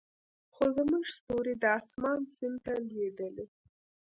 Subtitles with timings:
[0.53, 3.45] خو زموږ ستوري د اسمان سیند ته لویدلې